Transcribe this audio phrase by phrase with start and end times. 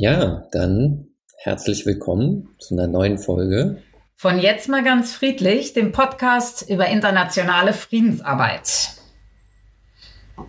[0.00, 3.82] Ja, dann herzlich willkommen zu einer neuen Folge.
[4.16, 8.92] Von jetzt mal ganz friedlich, dem Podcast über internationale Friedensarbeit.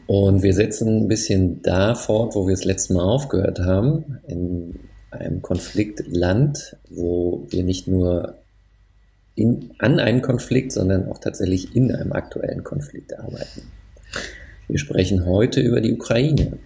[0.07, 4.79] Und wir setzen ein bisschen da fort, wo wir das letzte Mal aufgehört haben, in
[5.09, 8.37] einem Konfliktland, wo wir nicht nur
[9.35, 13.63] in, an einem Konflikt, sondern auch tatsächlich in einem aktuellen Konflikt arbeiten.
[14.69, 16.57] Wir sprechen heute über die Ukraine.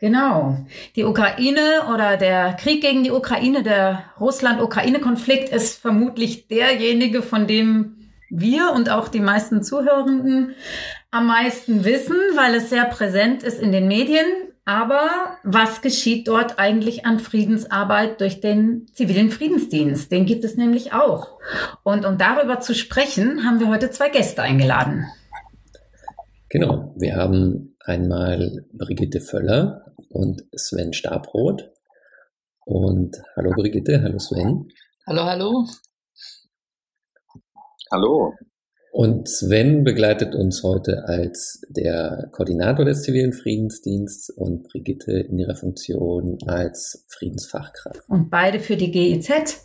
[0.00, 0.56] Genau.
[0.96, 7.96] Die Ukraine oder der Krieg gegen die Ukraine, der Russland-Ukraine-Konflikt ist vermutlich derjenige, von dem
[8.30, 10.54] wir und auch die meisten Zuhörenden
[11.10, 14.24] am meisten wissen, weil es sehr präsent ist in den Medien.
[14.64, 20.10] Aber was geschieht dort eigentlich an Friedensarbeit durch den zivilen Friedensdienst?
[20.12, 21.38] Den gibt es nämlich auch.
[21.82, 25.04] Und um darüber zu sprechen, haben wir heute zwei Gäste eingeladen.
[26.48, 31.70] Genau, wir haben einmal Brigitte Völler und Sven Stabroth.
[32.64, 34.68] Und hallo Brigitte, hallo Sven.
[35.06, 35.66] Hallo, hallo.
[37.90, 38.34] Hallo.
[38.92, 45.54] Und Sven begleitet uns heute als der Koordinator des zivilen Friedensdiensts und Brigitte in ihrer
[45.54, 48.02] Funktion als Friedensfachkraft.
[48.08, 49.64] Und beide für die GIZ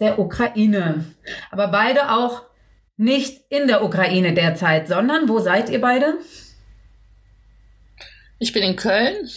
[0.00, 1.04] der Ukraine.
[1.50, 2.42] Aber beide auch
[2.96, 6.18] nicht in der Ukraine derzeit, sondern wo seid ihr beide?
[8.38, 9.28] Ich bin in Köln.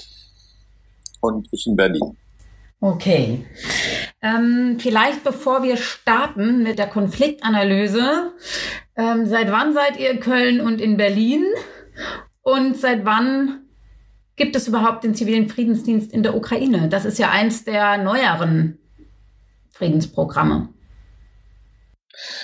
[1.22, 2.18] Und ich in Berlin.
[2.80, 3.46] Okay.
[4.22, 8.34] Ähm, vielleicht bevor wir starten mit der Konfliktanalyse,
[8.96, 11.44] ähm, seit wann seid ihr in Köln und in Berlin?
[12.42, 13.62] Und seit wann
[14.36, 16.88] gibt es überhaupt den zivilen Friedensdienst in der Ukraine?
[16.88, 18.78] Das ist ja eins der neueren
[19.72, 20.70] Friedensprogramme.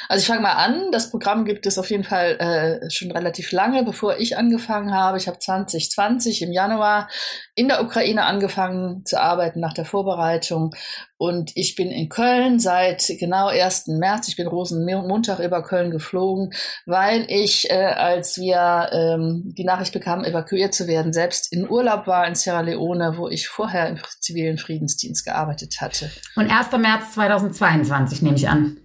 [0.10, 0.92] Also ich fange mal an.
[0.92, 5.18] Das Programm gibt es auf jeden Fall äh, schon relativ lange, bevor ich angefangen habe.
[5.18, 7.10] Ich habe 2020 im Januar
[7.56, 10.74] in der Ukraine angefangen zu arbeiten nach der Vorbereitung.
[11.18, 13.88] Und ich bin in Köln seit genau 1.
[13.88, 14.28] März.
[14.28, 16.54] Ich bin Rosenmontag über Köln geflogen,
[16.86, 22.08] weil ich, äh, als wir ähm, die Nachricht bekamen, evakuiert zu werden, selbst in Urlaub
[22.08, 26.12] war in Sierra Leone, wo ich vorher im zivilen Friedensdienst gearbeitet hatte.
[26.36, 26.72] Und 1.
[26.78, 28.83] März 2022 nehme ich an.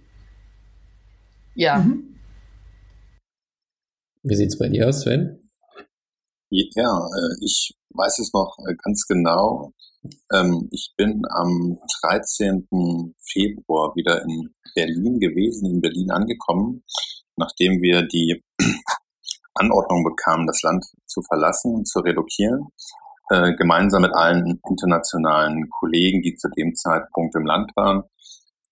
[1.59, 1.79] Ja.
[1.79, 2.15] Mhm.
[4.23, 5.41] Wie sieht es bei dir aus, Sven?
[6.49, 9.73] Ja, äh, ich weiß es noch äh, ganz genau.
[10.31, 13.13] Ähm, ich bin am 13.
[13.19, 16.85] Februar wieder in Berlin gewesen, in Berlin angekommen,
[17.35, 18.41] nachdem wir die
[19.53, 22.69] Anordnung bekamen, das Land zu verlassen und zu relokieren,
[23.31, 28.03] äh, gemeinsam mit allen internationalen Kollegen, die zu dem Zeitpunkt im Land waren,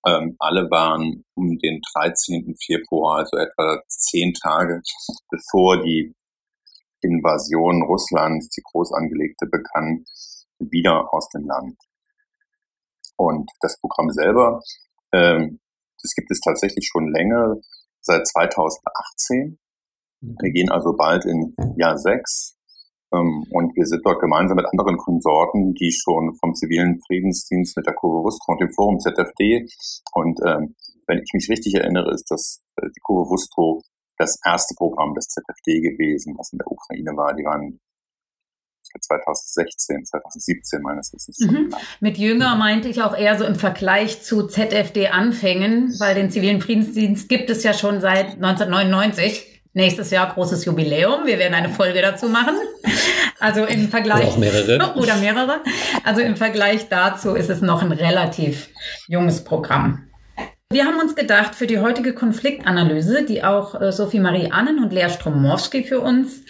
[0.07, 2.55] ähm, alle waren um den 13.
[2.65, 4.81] Februar, also etwa zehn Tage
[5.29, 6.15] bevor die
[7.01, 10.05] Invasion Russlands, die groß angelegte, begann,
[10.59, 11.77] wieder aus dem Land.
[13.17, 14.61] Und das Programm selber,
[15.13, 15.59] ähm,
[16.01, 17.55] das gibt es tatsächlich schon länger,
[18.01, 19.59] seit 2018.
[20.21, 22.56] Wir gehen also bald in Jahr sechs.
[23.13, 27.85] Ähm, und wir sind dort gemeinsam mit anderen Konsorten, die schon vom zivilen Friedensdienst mit
[27.85, 29.67] der Kurve Wustro und dem Forum ZFD
[30.13, 30.75] und ähm,
[31.07, 33.81] wenn ich mich richtig erinnere, ist das äh, die Kurve Wustro
[34.17, 37.33] das erste Programm des ZFD gewesen, was in der Ukraine war.
[37.33, 37.79] Die waren
[38.99, 41.39] 2016, 2017 meines Wissens.
[41.39, 41.73] Mhm.
[41.99, 47.29] Mit Jünger meinte ich auch eher so im Vergleich zu ZFD-Anfängen, weil den zivilen Friedensdienst
[47.29, 49.56] gibt es ja schon seit 1999.
[49.77, 51.27] Nächstes Jahr großes Jubiläum.
[51.27, 52.55] Wir werden eine Folge dazu machen.
[53.39, 54.23] Also im Vergleich.
[54.23, 54.95] Oder auch mehrere.
[54.95, 55.61] Oder mehrere.
[56.03, 58.69] Also im Vergleich dazu ist es noch ein relativ
[59.07, 60.07] junges Programm.
[60.71, 64.91] Wir haben uns gedacht, für die heutige Konfliktanalyse, die auch äh, Sophie Marie Annen und
[64.91, 66.41] Lea Stromowski für uns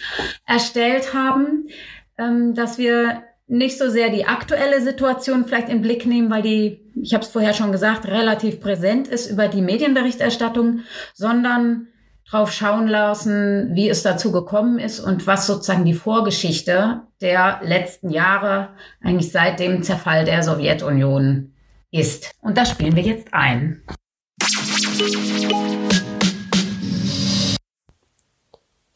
[0.46, 1.68] erstellt haben,
[2.16, 6.80] ähm, dass wir nicht so sehr die aktuelle Situation vielleicht im Blick nehmen, weil die,
[6.94, 10.80] ich habe es vorher schon gesagt, relativ präsent ist über die Medienberichterstattung,
[11.12, 11.88] sondern
[12.30, 18.10] drauf schauen lassen, wie es dazu gekommen ist und was sozusagen die Vorgeschichte der letzten
[18.10, 18.70] Jahre,
[19.02, 21.54] eigentlich seit dem Zerfall der Sowjetunion
[21.90, 22.32] ist.
[22.42, 23.82] Und das spielen wir jetzt ein.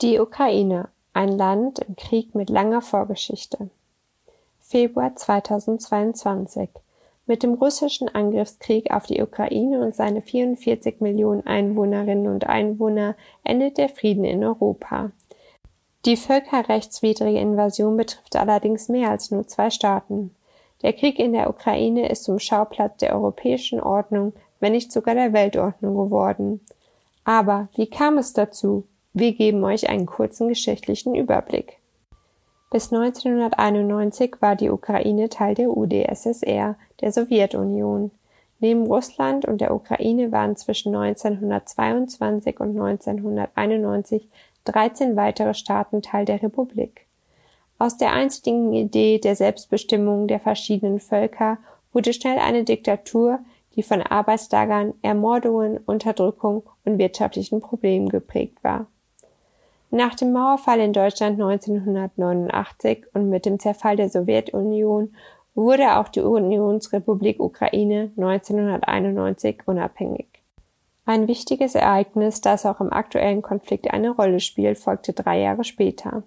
[0.02, 3.70] Die Ukraine, ein Land im Krieg mit langer Vorgeschichte.
[4.60, 6.68] Februar 2022.
[7.26, 13.14] Mit dem russischen Angriffskrieg auf die Ukraine und seine 44 Millionen Einwohnerinnen und Einwohner
[13.44, 15.12] endet der Frieden in Europa.
[16.04, 20.34] Die völkerrechtswidrige Invasion betrifft allerdings mehr als nur zwei Staaten.
[20.82, 25.32] Der Krieg in der Ukraine ist zum Schauplatz der europäischen Ordnung, wenn nicht sogar der
[25.32, 26.60] Weltordnung geworden.
[27.24, 28.84] Aber wie kam es dazu?
[29.12, 31.78] Wir geben euch einen kurzen geschichtlichen Überblick.
[32.72, 38.10] Bis 1991 war die Ukraine Teil der UdSSR, der Sowjetunion.
[38.60, 44.28] Neben Russland und der Ukraine waren zwischen 1922 und 1991
[44.64, 47.06] 13 weitere Staaten Teil der Republik.
[47.78, 51.58] Aus der einstigen Idee der Selbstbestimmung der verschiedenen Völker
[51.92, 53.40] wurde schnell eine Diktatur,
[53.74, 58.86] die von Arbeitslagern, Ermordungen, Unterdrückung und wirtschaftlichen Problemen geprägt war.
[59.90, 65.14] Nach dem Mauerfall in Deutschland 1989 und mit dem Zerfall der Sowjetunion
[65.54, 70.28] wurde auch die Unionsrepublik Ukraine 1991 unabhängig.
[71.04, 76.22] Ein wichtiges Ereignis, das auch im aktuellen Konflikt eine Rolle spielt, folgte drei Jahre später.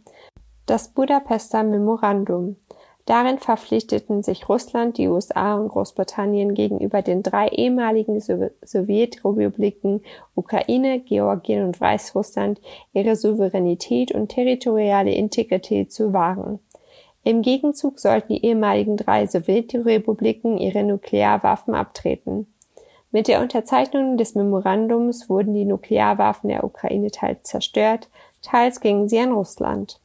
[0.65, 2.57] Das Budapester Memorandum.
[3.05, 10.01] Darin verpflichteten sich Russland, die USA und Großbritannien gegenüber den drei ehemaligen Sowjetrepubliken
[10.33, 12.59] Ukraine, Georgien und Weißrussland
[12.93, 16.59] ihre Souveränität und territoriale Integrität zu wahren.
[17.25, 22.45] Im Gegenzug sollten die ehemaligen drei Sowjetrepubliken ihre Nuklearwaffen abtreten.
[23.09, 28.09] Mit der Unterzeichnung des Memorandums wurden die Nuklearwaffen der Ukraine teils zerstört,
[28.43, 29.99] teils gingen sie an Russland.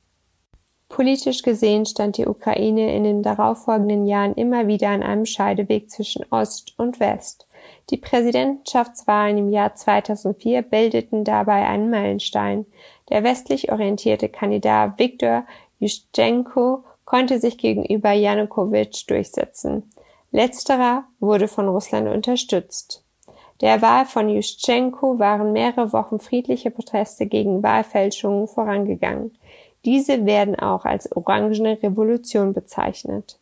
[0.89, 6.25] Politisch gesehen stand die Ukraine in den darauffolgenden Jahren immer wieder an einem Scheideweg zwischen
[6.31, 7.47] Ost und West.
[7.91, 12.65] Die Präsidentschaftswahlen im Jahr 2004 bildeten dabei einen Meilenstein.
[13.11, 15.45] Der westlich orientierte Kandidat Viktor
[15.81, 19.83] Juschenko konnte sich gegenüber Janukowitsch durchsetzen.
[20.31, 23.03] Letzterer wurde von Russland unterstützt.
[23.61, 29.37] Der Wahl von Juschenko waren mehrere Wochen friedliche Proteste gegen Wahlfälschungen vorangegangen.
[29.85, 33.41] Diese werden auch als Orangene Revolution bezeichnet.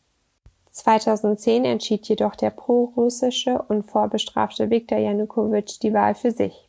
[0.70, 6.66] 2010 entschied jedoch der prorussische und vorbestrafte Viktor Janukowitsch die Wahl für sich.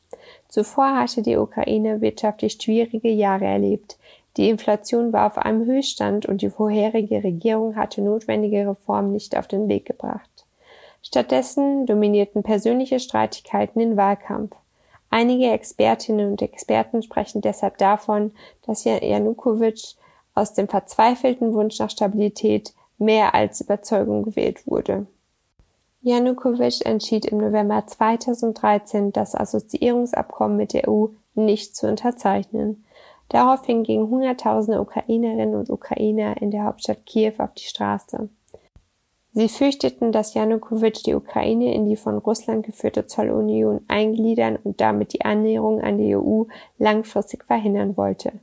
[0.50, 3.99] Zuvor hatte die Ukraine wirtschaftlich schwierige Jahre erlebt.
[4.39, 9.47] Die Inflation war auf einem Höchststand und die vorherige Regierung hatte notwendige Reformen nicht auf
[9.50, 10.45] den Weg gebracht.
[11.01, 14.56] Stattdessen dominierten persönliche Streitigkeiten den Wahlkampf.
[15.09, 18.31] Einige Expertinnen und Experten sprechen deshalb davon,
[18.65, 19.95] dass Janukowitsch
[20.36, 25.06] aus dem verzweifelten Wunsch nach Stabilität mehr als Überzeugung gewählt wurde.
[26.01, 32.85] Janukowitsch entschied im November 2013, das Assoziierungsabkommen mit der EU nicht zu unterzeichnen.
[33.30, 38.30] Daraufhin gingen Hunderttausende Ukrainerinnen und Ukrainer in der Hauptstadt Kiew auf die Straße.
[39.34, 45.14] Sie fürchteten, dass Janukowitsch die Ukraine in die von Russland geführte Zollunion eingliedern und damit
[45.14, 46.46] die Annäherung an die EU
[46.80, 48.34] langfristig verhindern wollte.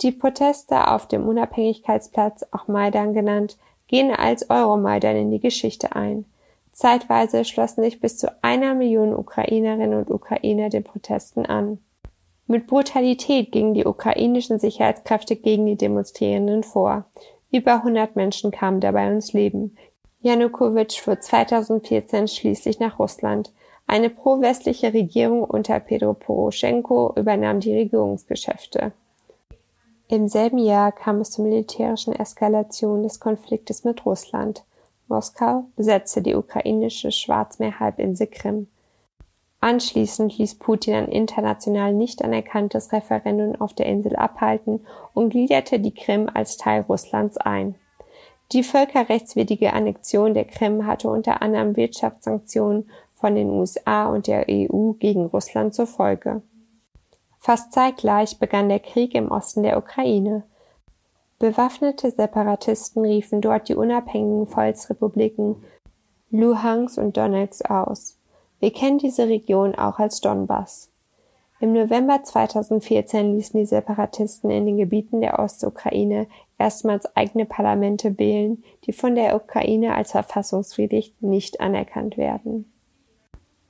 [0.00, 6.24] Die Proteste auf dem Unabhängigkeitsplatz, auch Maidan genannt, gehen als Euromaidan in die Geschichte ein.
[6.72, 11.78] Zeitweise schlossen sich bis zu einer Million Ukrainerinnen und Ukrainer den Protesten an.
[12.48, 17.04] Mit Brutalität gingen die ukrainischen Sicherheitskräfte gegen die Demonstrierenden vor.
[17.50, 19.76] Über 100 Menschen kamen dabei ums Leben.
[20.20, 23.52] Janukowitsch floh 2014 schließlich nach Russland.
[23.88, 28.92] Eine pro-westliche Regierung unter Pedro Poroschenko übernahm die Regierungsgeschäfte.
[30.08, 34.62] Im selben Jahr kam es zur militärischen Eskalation des Konfliktes mit Russland.
[35.08, 38.68] Moskau besetzte die ukrainische Schwarzmeerhalbinsel Krim.
[39.60, 45.94] Anschließend ließ Putin ein international nicht anerkanntes Referendum auf der Insel abhalten und gliederte die
[45.94, 47.74] Krim als Teil Russlands ein.
[48.52, 54.92] Die völkerrechtswidrige Annexion der Krim hatte unter anderem Wirtschaftssanktionen von den USA und der EU
[54.92, 56.42] gegen Russland zur Folge.
[57.38, 60.44] Fast zeitgleich begann der Krieg im Osten der Ukraine.
[61.38, 65.56] Bewaffnete Separatisten riefen dort die unabhängigen Volksrepubliken
[66.30, 68.15] Luhansk und Donetsk aus.
[68.60, 70.90] Wir kennen diese Region auch als Donbass.
[71.58, 76.26] Im November 2014 ließen die Separatisten in den Gebieten der Ostukraine
[76.58, 82.70] erstmals eigene Parlamente wählen, die von der Ukraine als verfassungswidrig nicht anerkannt werden.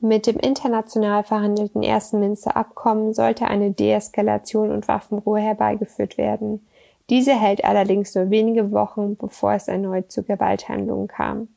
[0.01, 6.67] Mit dem international verhandelten ersten Minsker Abkommen sollte eine Deeskalation und Waffenruhe herbeigeführt werden.
[7.09, 11.49] Diese hält allerdings nur wenige Wochen, bevor es erneut zu Gewalthandlungen kam.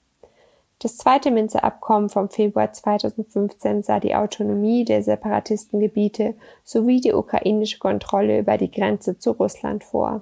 [0.81, 7.79] Das zweite Minzer Abkommen vom Februar 2015 sah die Autonomie der Separatistengebiete sowie die ukrainische
[7.79, 10.21] Kontrolle über die Grenze zu Russland vor.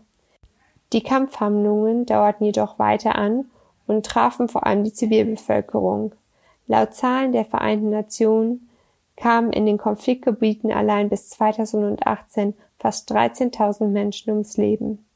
[0.94, 3.46] Die Kampfhandlungen dauerten jedoch weiter an
[3.86, 6.14] und trafen vor allem die Zivilbevölkerung.
[6.66, 8.68] Laut Zahlen der Vereinten Nationen
[9.16, 15.07] kamen in den Konfliktgebieten allein bis 2018 fast 13.000 Menschen ums Leben.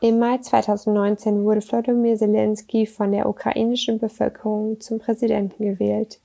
[0.00, 6.20] Im Mai 2019 wurde Wladimir Zelensky von der ukrainischen Bevölkerung zum Präsidenten gewählt.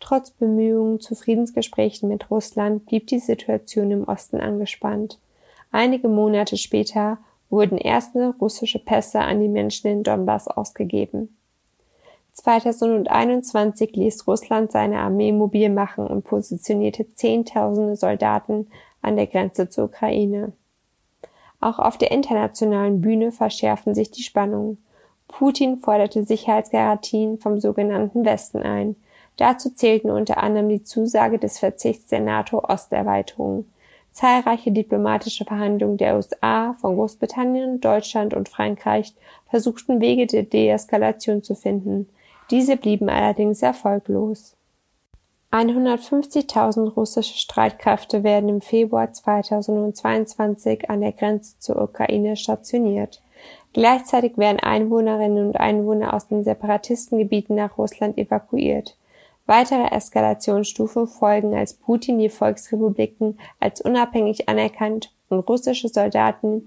[0.00, 5.20] Trotz Bemühungen zu Friedensgesprächen mit Russland blieb die Situation im Osten angespannt.
[5.70, 7.18] Einige Monate später
[7.50, 11.36] wurden erste russische Pässe an die Menschen in Donbass ausgegeben.
[12.32, 18.66] 2021 ließ Russland seine Armee mobil machen und positionierte Zehntausende Soldaten
[19.02, 20.52] an der Grenze zur Ukraine.
[21.64, 24.76] Auch auf der internationalen Bühne verschärfen sich die Spannungen.
[25.28, 28.96] Putin forderte Sicherheitsgarantien vom sogenannten Westen ein.
[29.38, 33.64] Dazu zählten unter anderem die Zusage des Verzichts der NATO-Osterweiterung.
[34.10, 39.14] Zahlreiche diplomatische Verhandlungen der USA, von Großbritannien, Deutschland und Frankreich
[39.48, 42.10] versuchten Wege der Deeskalation zu finden.
[42.50, 44.54] Diese blieben allerdings erfolglos.
[45.54, 53.22] 150.000 russische Streitkräfte werden im Februar 2022 an der Grenze zur Ukraine stationiert.
[53.72, 58.96] Gleichzeitig werden Einwohnerinnen und Einwohner aus den Separatistengebieten nach Russland evakuiert.
[59.46, 66.66] Weitere Eskalationsstufen folgen, als Putin die Volksrepubliken als unabhängig anerkannt und russische Soldaten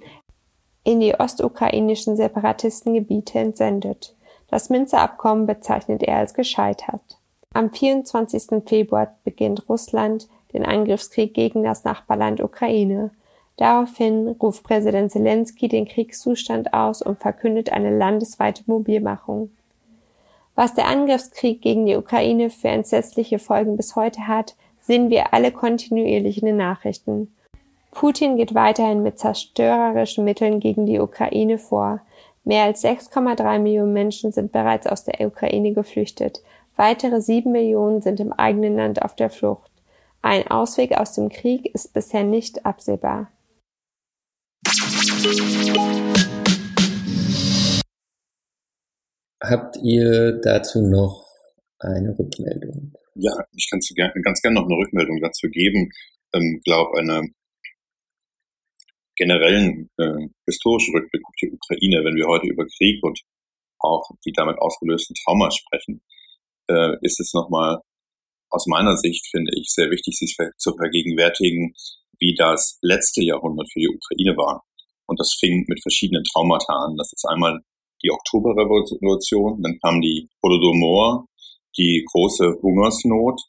[0.85, 4.15] in die ostukrainischen Separatistengebiete entsendet.
[4.47, 7.16] Das Minzer Abkommen bezeichnet er als gescheitert.
[7.57, 8.67] Am 24.
[8.67, 13.09] Februar beginnt Russland den Angriffskrieg gegen das Nachbarland Ukraine.
[13.55, 19.49] Daraufhin ruft Präsident Zelensky den Kriegszustand aus und verkündet eine landesweite Mobilmachung.
[20.53, 25.51] Was der Angriffskrieg gegen die Ukraine für entsetzliche Folgen bis heute hat, sehen wir alle
[25.51, 27.33] kontinuierlich in den Nachrichten.
[27.89, 32.01] Putin geht weiterhin mit zerstörerischen Mitteln gegen die Ukraine vor.
[32.43, 36.43] Mehr als 6,3 Millionen Menschen sind bereits aus der Ukraine geflüchtet.
[36.77, 39.71] Weitere sieben Millionen sind im eigenen Land auf der Flucht.
[40.21, 43.31] Ein Ausweg aus dem Krieg ist bisher nicht absehbar.
[49.41, 51.25] Habt ihr dazu noch
[51.79, 52.93] eine Rückmeldung?
[53.15, 53.79] Ja, ich kann
[54.21, 55.89] ganz gerne noch eine Rückmeldung dazu geben.
[56.31, 57.29] Ich ähm, glaube, eine
[59.15, 63.19] generellen äh, historischen Rückblick auf die Ukraine, wenn wir heute über Krieg und
[63.79, 66.03] auch die damit ausgelösten Trauma sprechen,
[66.69, 67.79] äh, ist es nochmal
[68.49, 71.73] aus meiner Sicht, finde ich, sehr wichtig, sich zu vergegenwärtigen,
[72.19, 74.63] wie das letzte Jahrhundert für die Ukraine war.
[75.05, 76.95] Und das fing mit verschiedenen Traumata an.
[76.97, 77.61] Das ist einmal
[78.03, 81.25] die Oktoberrevolution, dann kam die Holodomor,
[81.77, 83.41] die große Hungersnot,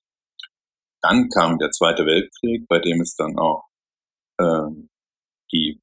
[1.02, 3.64] dann kam der Zweite Weltkrieg, bei dem es dann auch
[4.38, 4.70] äh,
[5.52, 5.80] die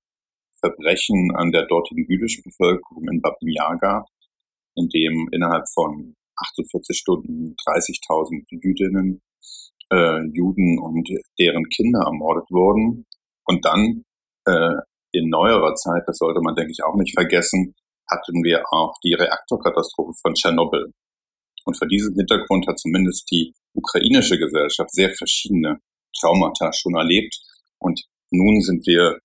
[0.60, 4.06] Verbrechen an der dortigen jüdischen Bevölkerung in Babin Yar gab,
[4.76, 9.22] in dem innerhalb von 48 Stunden 30.000 Jüdinnen,
[9.92, 11.08] äh, Juden und
[11.40, 13.06] deren Kinder ermordet wurden.
[13.46, 14.04] Und dann
[14.46, 14.76] äh,
[15.12, 17.74] in neuerer Zeit, das sollte man denke ich auch nicht vergessen,
[18.10, 20.92] hatten wir auch die Reaktorkatastrophe von Tschernobyl.
[21.66, 25.80] Und vor diesem Hintergrund hat zumindest die ukrainische Gesellschaft sehr verschiedene
[26.20, 27.36] Traumata schon erlebt.
[27.80, 28.02] Und
[28.32, 29.20] nun sind wir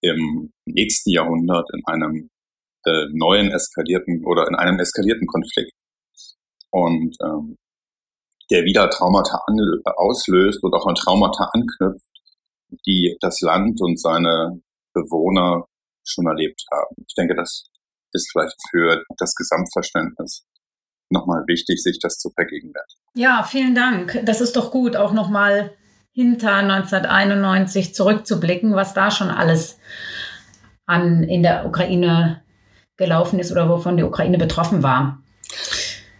[0.00, 2.30] im nächsten Jahrhundert in einem
[2.84, 5.72] äh, neuen eskalierten oder in einem eskalierten Konflikt.
[6.70, 7.56] Und ähm,
[8.50, 9.42] der wieder Traumata
[9.96, 12.10] auslöst und auch an Traumata anknüpft,
[12.86, 14.60] die das Land und seine
[14.94, 15.66] Bewohner
[16.04, 16.94] schon erlebt haben.
[17.06, 17.68] Ich denke, das
[18.12, 20.46] ist vielleicht für das Gesamtverständnis
[21.10, 23.02] nochmal wichtig, sich das zu vergegenwärtigen.
[23.14, 24.20] Ja, vielen Dank.
[24.24, 25.74] Das ist doch gut, auch nochmal
[26.12, 29.78] hinter 1991 zurückzublicken, was da schon alles
[30.86, 32.42] an, in der Ukraine
[32.96, 35.22] gelaufen ist oder wovon die Ukraine betroffen war.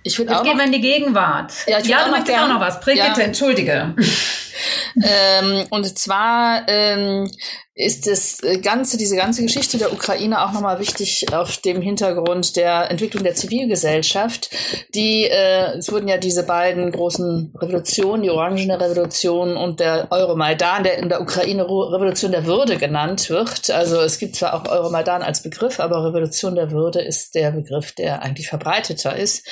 [0.08, 1.52] Ich Jetzt auch gehen wir in die Gegenwart.
[1.66, 2.80] Ja, ja du möchtest auch noch was.
[2.80, 3.26] Brigitte, ja.
[3.26, 3.94] entschuldige.
[5.02, 7.30] ähm, und zwar ähm,
[7.78, 12.56] ist das äh, ganze, diese ganze Geschichte der Ukraine auch nochmal wichtig auf dem Hintergrund
[12.56, 14.50] der Entwicklung der Zivilgesellschaft.
[14.96, 20.82] Die, äh, es wurden ja diese beiden großen Revolutionen, die Orangene Revolution und der Euromaidan,
[20.82, 23.70] der in der Ukraine Revolution der Würde genannt wird.
[23.70, 27.92] Also es gibt zwar auch Euromaidan als Begriff, aber Revolution der Würde ist der Begriff,
[27.92, 29.46] der eigentlich verbreiteter ist,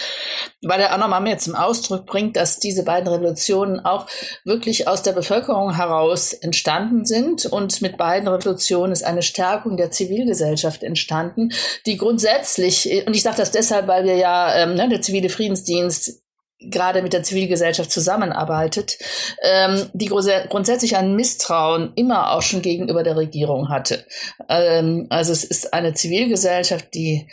[0.62, 4.08] weil er auch nochmal mehr zum Ausdruck bringt, dass diese beiden Revolutionen auch
[4.44, 9.76] wirklich aus der Bevölkerung heraus entstanden sind und mit beiden beiden Revolutionen ist eine Stärkung
[9.76, 11.52] der Zivilgesellschaft entstanden,
[11.84, 16.22] die grundsätzlich, und ich sage das deshalb, weil wir ja, ähm, ne, der zivile Friedensdienst
[16.58, 18.96] gerade mit der Zivilgesellschaft zusammenarbeitet,
[19.42, 24.06] ähm, die grundsätzlich ein Misstrauen immer auch schon gegenüber der Regierung hatte.
[24.48, 27.28] Ähm, also es ist eine Zivilgesellschaft, die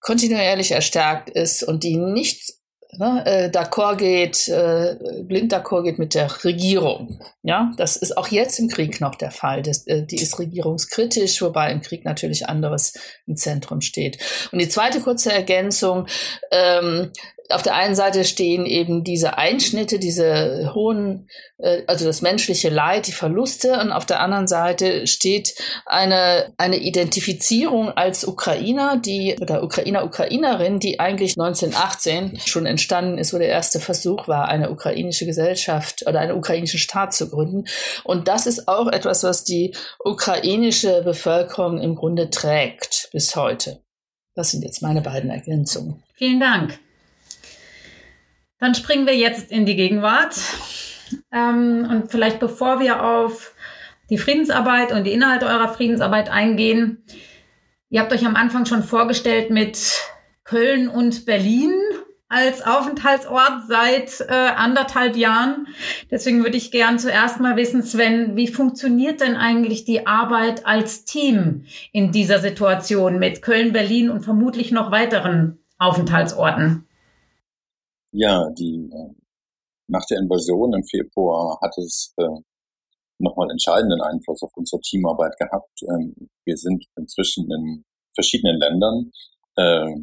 [0.00, 2.52] kontinuierlich erstärkt ist und die nicht
[2.98, 7.18] ne, äh, d'accord geht, äh, blind d'accord geht mit der Regierung.
[7.42, 9.62] Ja, das ist auch jetzt im Krieg noch der Fall.
[9.62, 12.94] Das, äh, die ist regierungskritisch, wobei im Krieg natürlich anderes
[13.26, 14.18] im Zentrum steht.
[14.52, 16.06] Und die zweite kurze Ergänzung,
[16.50, 17.10] ähm,
[17.50, 23.06] auf der einen Seite stehen eben diese Einschnitte, diese hohen, äh, also das menschliche Leid,
[23.06, 25.54] die Verluste, und auf der anderen Seite steht
[25.86, 33.34] eine, eine Identifizierung als Ukrainer, die, oder Ukrainer, Ukrainerin, die eigentlich 1918 schon entstanden ist,
[33.34, 37.64] wo der erste Versuch war, eine ukrainische Gesellschaft oder einen ukrainischen Staat zu gründen.
[38.04, 43.80] Und das ist auch etwas, was die ukrainische Bevölkerung im Grunde trägt bis heute.
[44.34, 46.02] Das sind jetzt meine beiden Ergänzungen.
[46.14, 46.78] Vielen Dank.
[48.62, 50.36] Dann springen wir jetzt in die Gegenwart.
[51.32, 53.56] Ähm, und vielleicht bevor wir auf
[54.08, 57.02] die Friedensarbeit und die Inhalte eurer Friedensarbeit eingehen,
[57.90, 60.00] ihr habt euch am Anfang schon vorgestellt mit
[60.44, 61.72] Köln und Berlin
[62.28, 65.66] als Aufenthaltsort seit äh, anderthalb Jahren.
[66.12, 71.04] Deswegen würde ich gern zuerst mal wissen, Sven, wie funktioniert denn eigentlich die Arbeit als
[71.04, 76.86] Team in dieser Situation mit Köln, Berlin und vermutlich noch weiteren Aufenthaltsorten?
[78.12, 79.14] Ja, die äh,
[79.88, 82.28] nach der Invasion im Februar hat es äh,
[83.18, 85.82] nochmal entscheidenden Einfluss auf unsere Teamarbeit gehabt.
[85.88, 86.14] Ähm,
[86.44, 89.12] wir sind inzwischen in verschiedenen Ländern,
[89.56, 89.94] äh,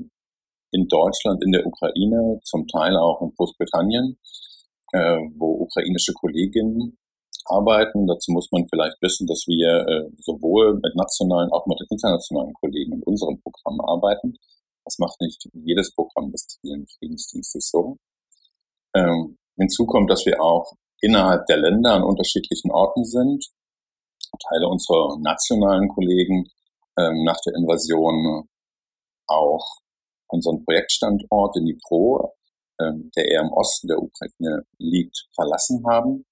[0.71, 4.17] in Deutschland, in der Ukraine, zum Teil auch in Großbritannien,
[4.93, 6.97] äh, wo ukrainische Kolleginnen
[7.45, 8.07] arbeiten.
[8.07, 12.93] Dazu muss man vielleicht wissen, dass wir äh, sowohl mit nationalen, auch mit internationalen Kollegen
[12.93, 14.35] in unserem Programm arbeiten.
[14.89, 17.97] Das macht nicht jedes Programm des zivilen Friedensdienstes so.
[18.95, 23.45] Ähm, hinzu kommt, dass wir auch innerhalb der Länder an unterschiedlichen Orten sind.
[24.49, 26.49] Teile unserer nationalen Kollegen
[26.97, 28.49] ähm, nach der Invasion
[29.27, 29.77] auch
[30.27, 32.33] unseren Projektstandort in Dnipro,
[32.81, 36.25] ähm, der eher im Osten der Ukraine liegt, verlassen haben.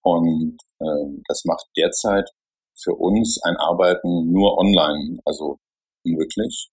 [0.00, 2.30] Und ähm, das macht derzeit
[2.74, 5.58] für uns ein Arbeiten nur online, also
[6.04, 6.70] möglich.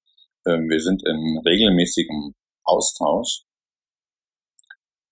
[0.47, 3.41] Ähm, wir sind in regelmäßigem Austausch.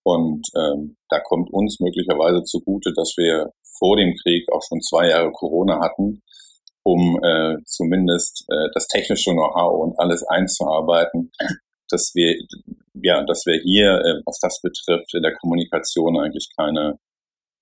[0.04, 5.10] Und ähm, da kommt uns möglicherweise zugute, dass wir vor dem Krieg auch schon zwei
[5.10, 6.21] Jahre Corona hatten,
[6.84, 11.32] um äh, zumindest äh, das technische Know-how und alles einzuarbeiten,
[11.89, 12.36] dass wir
[13.01, 16.97] ja, dass wir hier, äh, was das betrifft, in der Kommunikation eigentlich keine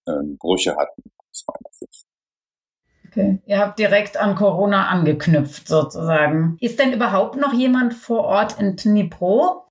[0.05, 1.03] äh, Brüche hatten.
[1.47, 2.05] Meiner Sicht.
[3.13, 3.39] Okay.
[3.45, 6.57] Ihr habt direkt an Corona angeknüpft sozusagen.
[6.59, 9.67] Ist denn überhaupt noch jemand vor Ort in Dnipro?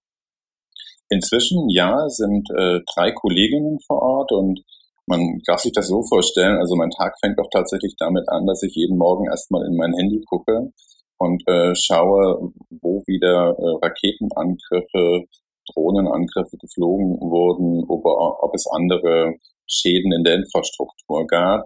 [1.09, 4.61] Inzwischen ja, sind äh, drei Kolleginnen vor Ort und
[5.07, 6.59] man darf sich das so vorstellen.
[6.59, 9.92] Also mein Tag fängt doch tatsächlich damit an, dass ich jeden Morgen erstmal in mein
[9.94, 10.70] Handy gucke
[11.18, 15.26] und äh, schaue, wo wieder äh, Raketenangriffe,
[15.74, 19.35] Drohnenangriffe geflogen wurden, ob, ob es andere
[19.66, 21.64] Schäden in der Infrastruktur gab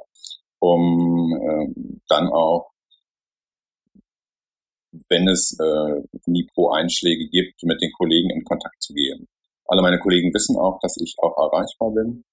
[0.61, 2.71] um äh, dann auch,
[5.09, 9.29] wenn es äh, Nipro-Einschläge gibt, mit den Kollegen in Kontakt zu gehen.
[9.67, 12.25] Alle meine Kollegen wissen auch, dass ich auch erreichbar bin.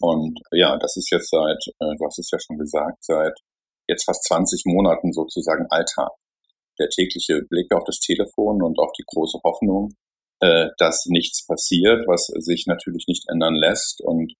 [0.00, 3.38] Und ja, das ist jetzt seit, äh, du hast es ja schon gesagt, seit
[3.88, 6.10] jetzt fast 20 Monaten sozusagen Alltag.
[6.78, 9.94] Der tägliche Blick auf das Telefon und auch die große Hoffnung,
[10.40, 14.00] äh, dass nichts passiert, was sich natürlich nicht ändern lässt.
[14.02, 14.32] Und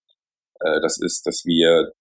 [0.61, 1.93] äh, das ist, dass wir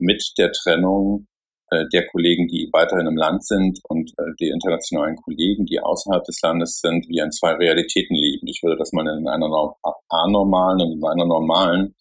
[0.00, 1.26] mit der Trennung
[1.70, 6.24] äh, der Kollegen, die weiterhin im Land sind und äh, die internationalen Kollegen, die außerhalb
[6.24, 8.46] des Landes sind, wie in zwei Realitäten leben.
[8.48, 9.74] Ich würde das mal in einer
[10.08, 11.94] anormalen und in einer normalen.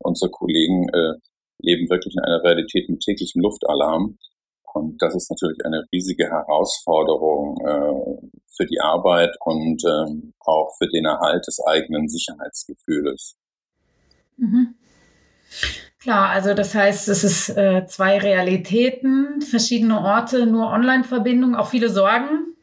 [0.00, 1.14] Unsere Kollegen äh,
[1.58, 4.18] leben wirklich in einer Realität mit täglichem Luftalarm.
[4.74, 10.88] Und das ist natürlich eine riesige Herausforderung äh, für die Arbeit und ähm, auch für
[10.88, 13.36] den Erhalt des eigenen Sicherheitsgefühles.
[14.36, 14.74] Mhm.
[16.00, 21.90] Klar, also das heißt, es ist äh, zwei Realitäten, verschiedene Orte, nur Online-Verbindung, auch viele
[21.90, 22.56] Sorgen,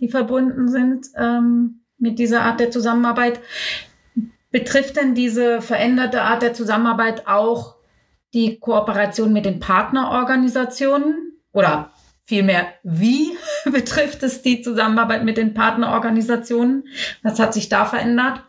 [0.00, 3.40] die verbunden sind ähm, mit dieser Art der Zusammenarbeit.
[4.50, 7.76] Betrifft denn diese veränderte Art der Zusammenarbeit auch
[8.34, 11.40] die Kooperation mit den Partnerorganisationen?
[11.52, 11.92] Oder
[12.24, 13.36] vielmehr, wie
[13.70, 16.88] betrifft es die Zusammenarbeit mit den Partnerorganisationen?
[17.22, 18.42] Was hat sich da verändert?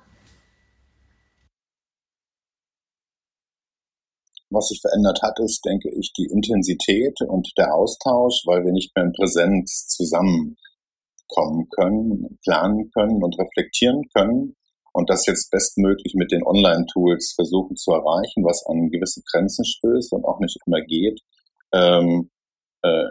[4.56, 8.96] Was sich verändert hat, ist, denke ich, die Intensität und der Austausch, weil wir nicht
[8.96, 14.56] mehr in Präsenz zusammenkommen können, planen können und reflektieren können
[14.94, 20.14] und das jetzt bestmöglich mit den Online-Tools versuchen zu erreichen, was an gewisse Grenzen stößt
[20.14, 21.20] und auch nicht immer geht.
[21.74, 22.32] Ähm,
[22.82, 23.10] äh,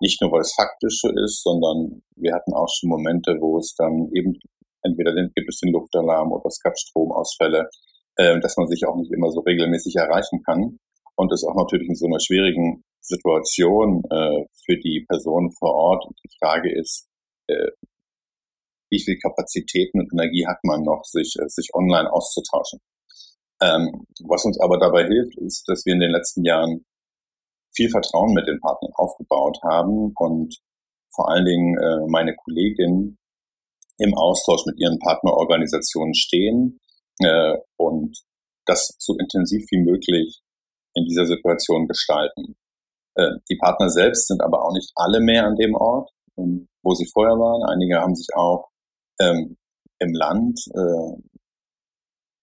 [0.00, 4.10] nicht nur, weil es faktische ist, sondern wir hatten auch schon Momente, wo es dann
[4.12, 4.38] eben
[4.82, 7.68] entweder gibt es den Luftalarm oder es gab Stromausfälle,
[8.20, 10.78] äh, dass man sich auch nicht immer so regelmäßig erreichen kann.
[11.16, 16.04] Und es auch natürlich in so einer schwierigen Situation äh, für die Person vor Ort.
[16.22, 17.08] Die Frage ist,
[17.46, 17.70] äh,
[18.90, 22.80] wie viel Kapazitäten und Energie hat man noch, sich, sich online auszutauschen.
[23.62, 26.84] Ähm, was uns aber dabei hilft, ist, dass wir in den letzten Jahren
[27.72, 30.58] viel Vertrauen mit den Partnern aufgebaut haben und
[31.14, 31.76] vor allen Dingen
[32.08, 33.18] meine Kolleginnen
[33.98, 36.80] im Austausch mit ihren Partnerorganisationen stehen
[37.24, 38.16] äh, und
[38.66, 40.40] das so intensiv wie möglich
[40.94, 42.56] in dieser Situation gestalten.
[43.14, 46.94] Äh, die Partner selbst sind aber auch nicht alle mehr an dem Ort, ähm, wo
[46.94, 47.68] sie vorher waren.
[47.68, 48.68] Einige haben sich auch
[49.20, 49.56] ähm,
[49.98, 51.22] im Land äh,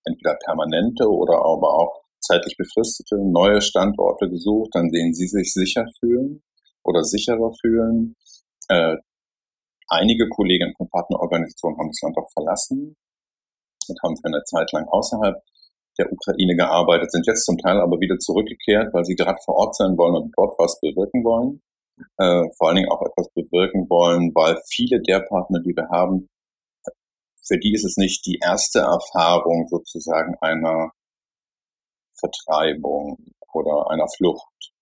[0.06, 5.86] entweder permanente oder aber auch zeitlich befristete neue Standorte gesucht, an denen sie sich sicher
[6.00, 6.44] fühlen
[6.84, 8.16] oder sicherer fühlen.
[8.70, 8.98] Äh,
[9.88, 12.96] einige Kollegen von Partnerorganisationen haben das Land auch verlassen
[13.90, 15.42] und haben für eine Zeit lang außerhalb
[15.98, 19.76] der Ukraine gearbeitet, sind jetzt zum Teil aber wieder zurückgekehrt, weil sie gerade vor Ort
[19.76, 21.62] sein wollen und dort was bewirken wollen.
[22.18, 26.30] Äh, vor allen Dingen auch etwas bewirken wollen, weil viele der Partner, die wir haben,
[27.48, 30.92] für die ist es nicht die erste Erfahrung sozusagen einer
[32.20, 33.18] Vertreibung
[33.54, 34.74] oder einer Flucht.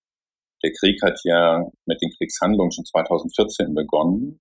[0.63, 4.39] Der Krieg hat ja mit den Kriegshandlungen schon 2014 begonnen.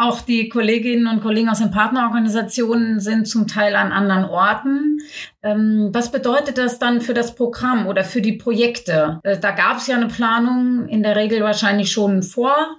[0.00, 5.02] Auch die Kolleginnen und Kollegen aus den Partnerorganisationen sind zum Teil an anderen Orten.
[5.42, 9.20] Ähm, was bedeutet das dann für das Programm oder für die Projekte?
[9.24, 12.78] Äh, da gab es ja eine Planung, in der Regel wahrscheinlich schon vor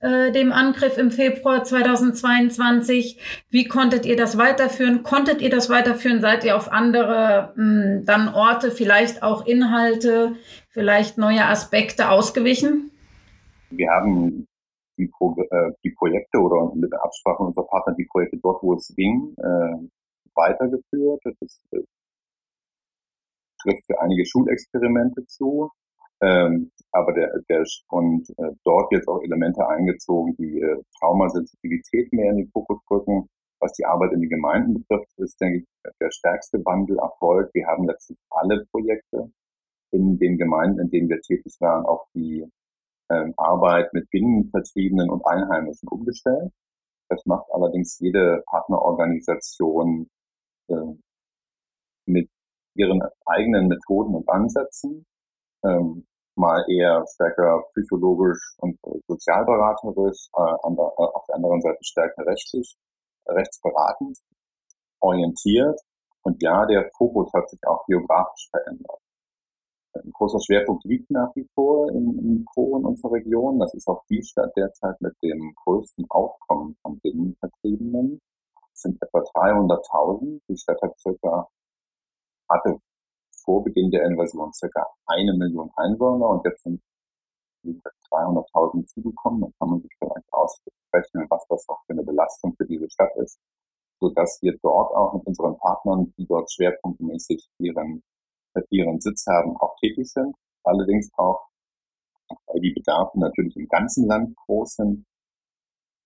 [0.00, 3.18] äh, dem Angriff im Februar 2022.
[3.50, 5.02] Wie konntet ihr das weiterführen?
[5.02, 6.22] Konntet ihr das weiterführen?
[6.22, 10.36] Seid ihr auf andere mh, hm, dann Orte, vielleicht auch Inhalte,
[10.70, 12.90] vielleicht neue Aspekte ausgewichen?
[13.68, 14.46] Wir haben
[14.98, 18.74] die, Pro äh, die Projekte oder mit der Absprache unserer Partner die Projekte dort, wo
[18.74, 19.88] es ging, äh,
[20.34, 21.20] weitergeführt.
[21.40, 21.82] Das äh,
[23.62, 25.70] trifft für einige Schulexperimente zu.
[26.20, 32.30] Ähm, aber der, der und äh, dort jetzt auch Elemente eingezogen, die äh, Traumasensitivität mehr
[32.30, 33.28] in den Fokus rücken.
[33.58, 35.64] Was die Arbeit in den Gemeinden betrifft, ist, denke ich,
[36.00, 37.50] der stärkste Wandel Erfolg.
[37.54, 39.30] Wir haben letztlich alle Projekte
[39.92, 42.44] in den Gemeinden, in denen wir tätig waren, auf die
[43.10, 46.52] ähm, Arbeit mit Binnenvertriebenen und Einheimischen umgestellt.
[47.08, 50.08] Das macht allerdings jede Partnerorganisation
[50.68, 50.74] äh,
[52.06, 52.30] mit
[52.74, 55.04] ihren eigenen Methoden und Ansätzen.
[55.64, 61.78] Ähm, mal eher stärker psychologisch und sozialberaterisch, äh, an der, äh, auf der anderen Seite
[61.82, 62.76] stärker rechtlich,
[63.28, 64.18] rechtsberatend
[65.00, 65.78] orientiert.
[66.22, 69.01] Und ja, der Fokus hat sich auch geografisch verändert.
[69.94, 73.58] Ein großer Schwerpunkt liegt nach wie vor in, in in unserer Region.
[73.58, 78.20] Das ist auch die Stadt derzeit mit dem größten Aufkommen von Binnenvertriebenen.
[78.72, 80.40] Es sind etwa 300.000.
[80.48, 81.48] Die Stadt hat circa,
[82.48, 82.78] hatte
[83.44, 86.80] vor Beginn der Invasion circa eine Million Einwohner und jetzt sind
[88.10, 89.42] 300.000 zugekommen.
[89.42, 93.14] Dann kann man sich vielleicht ausrechnen, was das auch für eine Belastung für diese Stadt
[93.16, 93.38] ist,
[94.00, 98.02] sodass wir dort auch mit unseren Partnern, die dort schwerpunktmäßig ihren,
[98.70, 100.34] ihren Sitz haben, auch tätig sind.
[100.64, 101.48] Allerdings auch,
[102.46, 105.06] weil die Bedarfe natürlich im ganzen Land groß sind,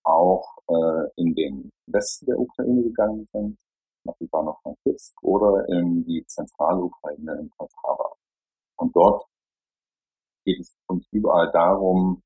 [0.05, 3.59] auch äh, in den Westen der Ukraine gegangen sind
[4.05, 8.15] nach Ivano-Frankivsk oder in die Zentralukraine in Poltava.
[8.77, 9.27] Und dort
[10.45, 12.23] geht es uns überall darum,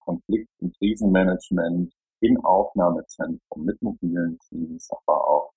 [0.00, 5.52] Konflikt- und Krisenmanagement in Aufnahmezentrum mit mobilen Teams, aber auch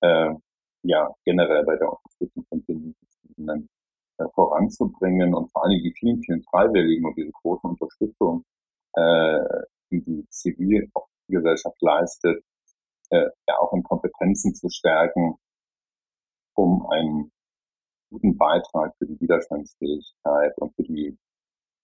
[0.00, 0.34] äh,
[0.82, 2.64] ja generell bei der Unterstützung von
[3.36, 3.68] Bindungsbetriebenen
[4.18, 8.44] äh, voranzubringen und vor allem die vielen, vielen Freiwilligen und diese große Unterstützung,
[8.94, 9.40] äh,
[9.90, 12.42] die die Zivilgesellschaft leistet,
[13.10, 15.36] äh, ja auch in Kompetenzen zu stärken,
[16.54, 17.30] um einen
[18.10, 21.16] guten Beitrag für die Widerstandsfähigkeit und für die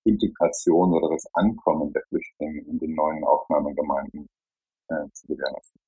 [0.05, 4.29] Integration oder das Ankommen der Flüchtlinge in den neuen Aufnahmegemeinden
[4.89, 5.81] äh, zu gewährleisten.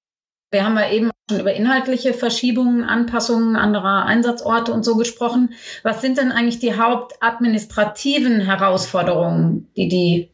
[0.54, 5.52] Wir haben ja eben schon über inhaltliche Verschiebungen, Anpassungen anderer Einsatzorte und so gesprochen.
[5.82, 10.30] Was sind denn eigentlich die hauptadministrativen Herausforderungen, die die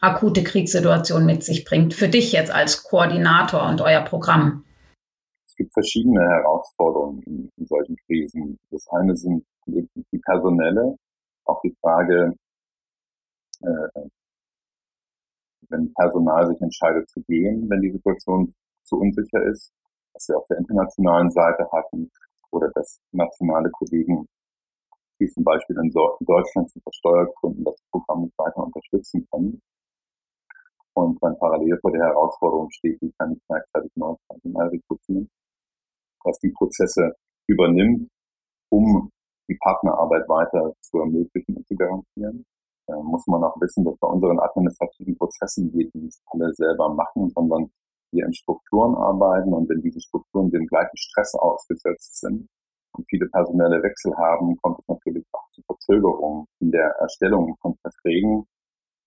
[0.00, 4.64] akute Kriegssituation mit sich bringt, für dich jetzt als Koordinator und euer Programm?
[5.44, 8.58] Es gibt verschiedene Herausforderungen in, in solchen Krisen.
[8.70, 9.86] Das eine sind die,
[10.24, 10.96] personelle,
[11.44, 12.34] auch die Frage,
[13.60, 14.08] äh,
[15.68, 18.50] wenn Personal sich entscheidet zu gehen, wenn die Situation
[18.90, 19.72] zu unsicher ist,
[20.12, 22.10] was wir auf der internationalen Seite hatten,
[22.50, 24.26] oder dass nationale Kollegen,
[25.20, 29.62] die zum Beispiel in Deutschland zu Versteuergründen das Programm nicht weiter unterstützen können.
[30.94, 35.30] und dann parallel vor der Herausforderung steht, wie kann ich gleichzeitig neues Personal rekrutieren,
[36.24, 37.14] was die Prozesse
[37.48, 38.08] übernimmt,
[38.70, 39.10] um
[39.48, 42.44] die Partnerarbeit weiter zu ermöglichen und zu garantieren.
[42.88, 47.30] Muss man auch wissen, dass bei unseren administrativen Prozessen wir die nicht alle selber machen,
[47.30, 47.70] sondern
[48.12, 52.48] wir in Strukturen arbeiten und wenn diese Strukturen dem gleichen Stress ausgesetzt sind
[52.92, 57.76] und viele personelle Wechsel haben, kommt es natürlich auch zu Verzögerungen in der Erstellung von
[57.76, 58.46] Verträgen.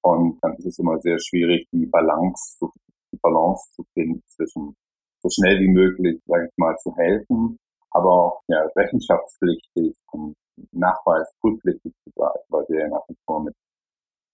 [0.02, 2.72] Und dann ist es immer sehr schwierig, die Balance, zu,
[3.12, 4.76] die Balance zu finden zwischen
[5.22, 7.58] so schnell wie möglich, sage ich mal, zu helfen,
[7.92, 10.36] aber auch ja, rechenschaftspflichtig und
[10.72, 13.56] nachweisprüfpflichtig zu bleiben, weil wir ja nach wie vor mit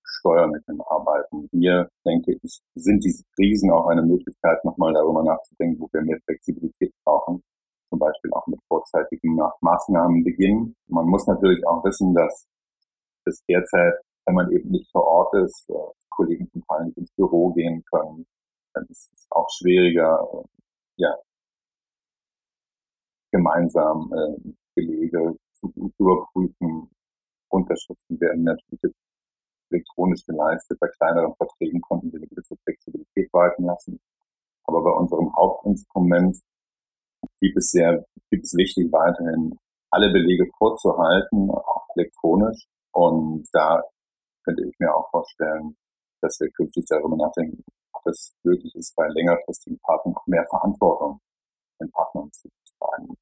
[0.10, 1.48] Steuermitteln arbeiten.
[1.52, 6.20] Hier, denke ich, sind diese Krisen auch eine Möglichkeit, nochmal darüber nachzudenken, wo wir mehr
[6.26, 7.44] Flexibilität brauchen.
[7.90, 10.76] Zum Beispiel auch mit vorzeitigen Maßnahmen beginnen.
[10.88, 12.48] Man muss natürlich auch wissen, dass
[13.26, 13.96] es derzeit
[14.30, 15.74] wenn man eben nicht vor Ort ist, äh,
[16.10, 18.28] Kollegen zum Teil nicht ins Büro gehen können,
[18.74, 20.44] dann ist es auch schwieriger, äh,
[20.98, 21.18] ja,
[23.32, 26.92] gemeinsam äh, Belege zu, überprüfen.
[27.50, 28.94] Unterschriften werden natürlich
[29.72, 30.80] elektronisch geleistet.
[30.80, 34.00] Bei kleineren Verträgen konnten wir eine gewisse Flexibilität walten lassen.
[34.66, 36.38] Aber bei unserem Hauptinstrument
[37.40, 39.58] gibt es sehr, gibt es wichtig, weiterhin
[39.92, 42.68] alle Belege vorzuhalten, auch elektronisch.
[42.92, 43.84] Und da
[44.44, 45.76] könnte ich mir auch vorstellen,
[46.22, 51.20] dass wir künftig darüber nachdenken, ob es möglich ist, bei längerfristigen Partnern auch mehr Verantwortung
[51.82, 53.16] den Partnern zu tragen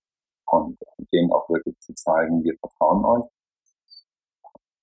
[0.47, 0.77] und
[1.12, 3.25] denen auch wirklich zu zeigen, wir vertrauen euch.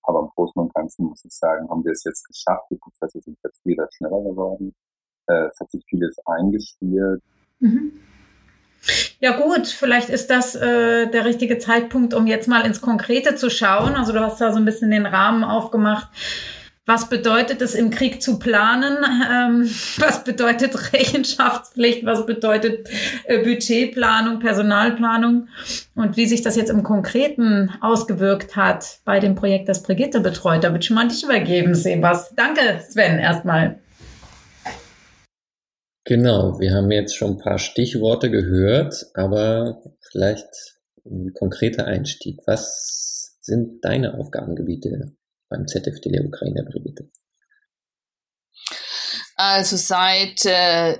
[0.04, 2.66] Aber im Großen und Ganzen muss ich sagen, haben wir es jetzt geschafft.
[2.70, 4.74] Die Prozesse sind jetzt wieder schneller geworden.
[5.26, 7.22] Äh, es hat sich vieles eingespielt.
[7.60, 7.92] Mhm.
[9.20, 13.48] Ja gut, vielleicht ist das äh, der richtige Zeitpunkt, um jetzt mal ins Konkrete zu
[13.48, 13.94] schauen.
[13.94, 16.08] Also du hast da so ein bisschen den Rahmen aufgemacht.
[16.86, 18.98] Was bedeutet es im Krieg zu planen?
[19.04, 22.04] Ähm, was bedeutet Rechenschaftspflicht?
[22.04, 22.90] Was bedeutet
[23.24, 25.48] äh, Budgetplanung, Personalplanung?
[25.94, 30.62] Und wie sich das jetzt im Konkreten ausgewirkt hat bei dem Projekt, das Brigitte betreut.
[30.62, 32.34] Da wird schon mal dich übergeben, Sebas.
[32.36, 33.78] Danke, Sven, erstmal.
[36.04, 40.48] Genau, wir haben jetzt schon ein paar Stichworte gehört, aber vielleicht
[41.06, 42.40] ein konkreter Einstieg.
[42.44, 45.14] Was sind deine Aufgabengebiete
[45.66, 47.10] ZFD der Ukraine, Brigitte?
[49.36, 50.98] Also seit äh,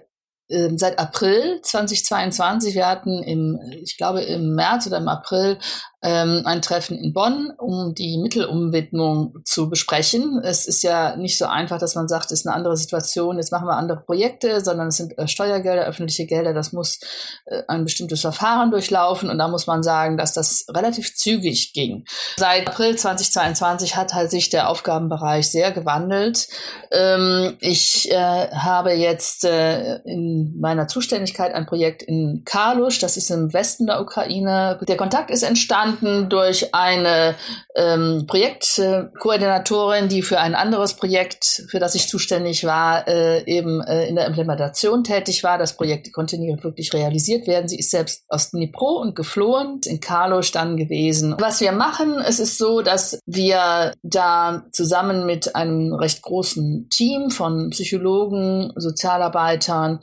[0.50, 2.74] ähm, seit April 2022.
[2.74, 5.58] Wir hatten im, ich glaube im März oder im April
[6.04, 10.38] ähm, ein Treffen in Bonn, um die Mittelumwidmung zu besprechen.
[10.44, 13.52] Es ist ja nicht so einfach, dass man sagt, es ist eine andere Situation, jetzt
[13.52, 17.00] machen wir andere Projekte, sondern es sind äh, Steuergelder, öffentliche Gelder, das muss
[17.46, 22.04] äh, ein bestimmtes Verfahren durchlaufen und da muss man sagen, dass das relativ zügig ging.
[22.36, 26.48] Seit April 2022 hat halt sich der Aufgabenbereich sehr gewandelt.
[26.90, 33.52] Ähm, ich äh, habe jetzt in meiner Zuständigkeit ein Projekt in Kalusch, das ist im
[33.52, 34.78] Westen der Ukraine.
[34.86, 37.34] Der Kontakt ist entstanden entstanden durch eine
[37.74, 44.06] ähm, Projektkoordinatorin, die für ein anderes Projekt, für das ich zuständig war, äh, eben äh,
[44.06, 45.58] in der Implementation tätig war.
[45.58, 47.68] Das Projekt konnte nie wirklich realisiert werden.
[47.68, 51.34] Sie ist selbst aus Dnipro und geflohen, in Karlosch dann gewesen.
[51.38, 57.30] Was wir machen, es ist so, dass wir da zusammen mit einem recht großen Team
[57.30, 60.00] von Psychologen, Sozialarbeitern,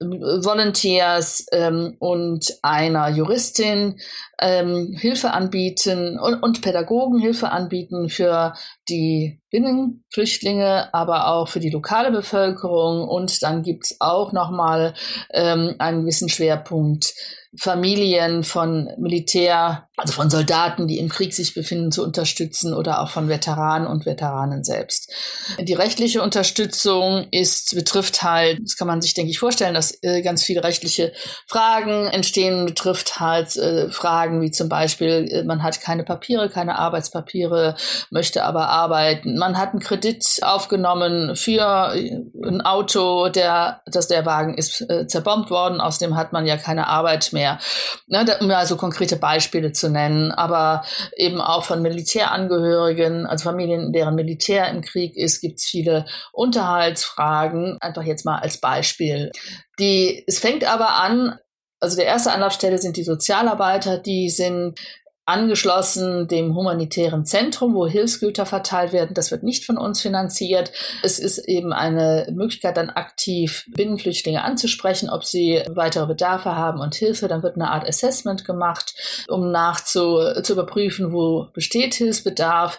[0.00, 4.00] Volunteers ähm, und einer Juristin
[4.40, 8.54] ähm, Hilfe anbieten und, und Pädagogen Hilfe anbieten für
[8.88, 13.06] die Binnenflüchtlinge, aber auch für die lokale Bevölkerung.
[13.06, 14.94] Und dann gibt's auch nochmal
[15.32, 17.14] ähm, einen gewissen Schwerpunkt
[17.56, 23.10] Familien von Militär, also von Soldaten, die im Krieg sich befinden, zu unterstützen oder auch
[23.10, 25.12] von Veteranen und Veteranen selbst.
[25.60, 30.22] Die rechtliche Unterstützung ist, betrifft halt, das kann man sich, denke ich, vorstellen, dass äh,
[30.22, 31.12] ganz viele rechtliche
[31.46, 36.78] Fragen entstehen, betrifft halt äh, Fragen wie zum Beispiel, äh, man hat keine Papiere, keine
[36.78, 37.76] Arbeitspapiere,
[38.10, 39.36] möchte aber arbeiten.
[39.44, 45.50] Man hat einen Kredit aufgenommen für ein Auto, der, dass der Wagen ist äh, zerbombt
[45.50, 47.58] worden, außerdem hat man ja keine Arbeit mehr.
[48.06, 54.14] Ne, um also konkrete Beispiele zu nennen, aber eben auch von Militärangehörigen, also Familien, deren
[54.14, 57.76] Militär im Krieg ist, gibt es viele Unterhaltsfragen.
[57.82, 59.30] Einfach jetzt mal als Beispiel.
[59.78, 61.38] Die, es fängt aber an,
[61.80, 64.80] also der erste Anlaufstelle sind die Sozialarbeiter, die sind
[65.26, 69.14] angeschlossen dem humanitären Zentrum, wo Hilfsgüter verteilt werden.
[69.14, 70.70] Das wird nicht von uns finanziert.
[71.02, 76.94] Es ist eben eine Möglichkeit, dann aktiv Binnenflüchtlinge anzusprechen, ob sie weitere Bedarfe haben und
[76.94, 77.26] Hilfe.
[77.26, 78.94] Dann wird eine Art Assessment gemacht,
[79.28, 82.78] um nachzu zu überprüfen, wo besteht Hilfsbedarf.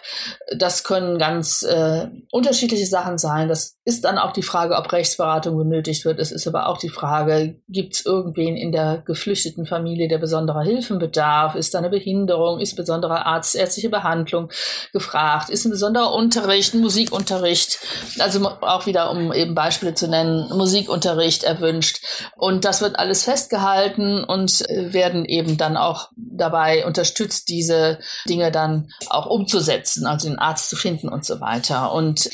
[0.56, 3.48] Das können ganz äh, unterschiedliche Sachen sein.
[3.48, 6.20] Das ist dann auch die Frage, ob Rechtsberatung benötigt wird.
[6.20, 10.62] Es ist aber auch die Frage, gibt es irgendwen in der geflüchteten Familie, der besonderer
[10.62, 11.56] Hilfen bedarf?
[11.56, 12.35] Ist da eine Behinderung?
[12.36, 14.50] Behinderung, ist besondere arztärztliche Behandlung
[14.92, 17.78] gefragt, ist ein besonderer Unterricht, ein Musikunterricht,
[18.18, 22.00] also auch wieder, um eben Beispiele zu nennen, Musikunterricht erwünscht.
[22.36, 28.50] Und das wird alles festgehalten und äh, werden eben dann auch dabei unterstützt, diese Dinge
[28.50, 31.92] dann auch umzusetzen, also den Arzt zu finden und so weiter.
[31.92, 32.30] Und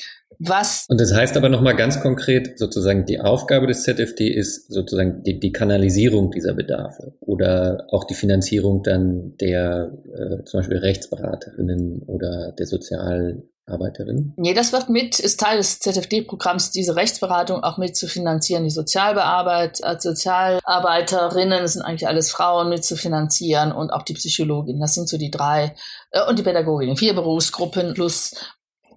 [0.49, 0.87] was.
[0.89, 5.39] Und das heißt aber nochmal ganz konkret, sozusagen die Aufgabe des ZFD ist sozusagen die,
[5.39, 12.53] die Kanalisierung dieser Bedarfe oder auch die Finanzierung dann der äh, zum Beispiel Rechtsberaterinnen oder
[12.53, 14.35] der Sozialarbeiterinnen?
[14.37, 18.71] Nee, das wird mit, ist Teil des ZFD-Programms, diese Rechtsberatung auch mit zu finanzieren, die
[18.71, 24.81] Sozialbearbeit, als Sozialarbeiterinnen, das sind eigentlich alles Frauen, mit zu finanzieren und auch die Psychologin.
[24.81, 25.75] Das sind so die drei,
[26.11, 28.35] äh, und die Pädagogin, vier Berufsgruppen plus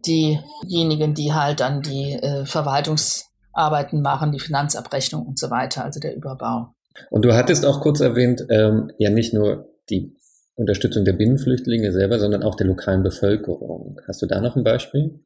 [0.05, 6.15] diejenigen, die halt dann die äh, Verwaltungsarbeiten machen, die Finanzabrechnung und so weiter, also der
[6.15, 6.73] Überbau.
[7.09, 10.15] Und du hattest auch kurz erwähnt, ähm, ja nicht nur die
[10.55, 13.99] Unterstützung der Binnenflüchtlinge selber, sondern auch der lokalen Bevölkerung.
[14.07, 15.19] Hast du da noch ein Beispiel?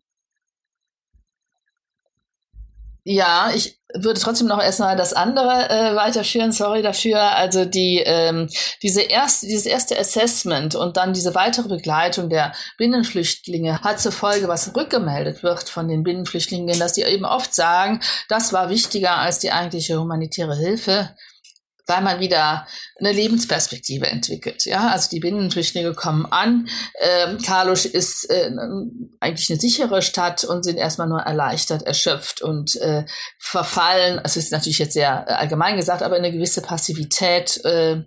[3.03, 7.21] Ja, ich würde trotzdem noch erstmal das andere äh, weiterführen, sorry dafür.
[7.21, 8.49] Also die, ähm,
[8.83, 14.47] diese erste, dieses erste Assessment und dann diese weitere Begleitung der Binnenflüchtlinge hat zur Folge,
[14.47, 19.39] was rückgemeldet wird von den Binnenflüchtlingen, dass die eben oft sagen, das war wichtiger als
[19.39, 21.15] die eigentliche humanitäre Hilfe
[21.89, 24.65] weil man wieder eine Lebensperspektive entwickelt.
[24.65, 26.69] Ja, also die Binnenflüchtlinge kommen an.
[27.01, 28.51] Ähm, Karlusch ist äh,
[29.19, 33.05] eigentlich eine sichere Stadt und sind erstmal nur erleichtert, erschöpft und äh,
[33.39, 34.19] verfallen.
[34.19, 38.03] Also ist natürlich jetzt sehr äh, allgemein gesagt, aber eine gewisse Passivität äh,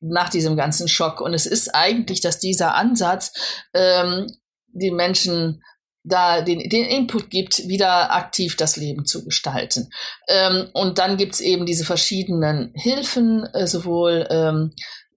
[0.00, 1.20] nach diesem ganzen Schock.
[1.20, 3.32] Und es ist eigentlich, dass dieser Ansatz
[3.74, 4.28] ähm,
[4.72, 5.62] die Menschen
[6.04, 9.88] da den, den Input gibt, wieder aktiv das Leben zu gestalten.
[10.28, 14.72] Ähm, und dann gibt's eben diese verschiedenen Hilfen, äh, sowohl ähm,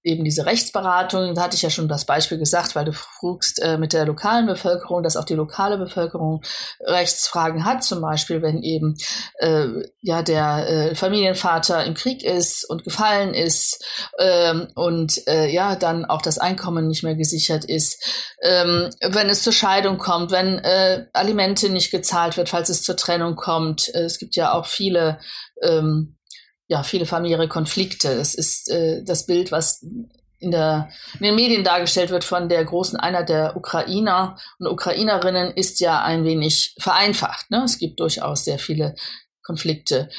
[0.06, 3.78] eben diese Rechtsberatung, da hatte ich ja schon das Beispiel gesagt, weil du frugst äh,
[3.78, 6.44] mit der lokalen Bevölkerung, dass auch die lokale Bevölkerung
[6.80, 8.96] Rechtsfragen hat, zum Beispiel wenn eben
[9.39, 9.68] äh,
[10.02, 13.84] ja der äh, Familienvater im Krieg ist und gefallen ist
[14.20, 19.41] ähm, und äh, ja dann auch das Einkommen nicht mehr gesichert ist, ähm, wenn es
[19.41, 23.89] zur Scheidung kommt, wenn äh, Alimente nicht gezahlt wird, falls es zur Trennung kommt.
[23.96, 25.20] Äh, es gibt ja auch viele
[25.63, 26.15] ähm,
[26.67, 28.10] ja, viele familiäre Konflikte.
[28.10, 29.84] Es ist äh, das Bild, was
[30.39, 35.54] in, der, in den Medien dargestellt wird von der großen Einheit der Ukrainer und Ukrainerinnen,
[35.54, 37.51] ist ja ein wenig vereinfacht.
[37.51, 37.63] Ne?
[37.65, 38.95] Es gibt durchaus sehr viele
[39.43, 40.10] Konflikte.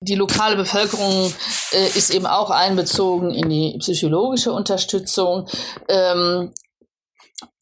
[0.00, 1.32] Die lokale Bevölkerung
[1.72, 5.48] äh, ist eben auch einbezogen in die psychologische Unterstützung.
[5.88, 6.52] Ähm,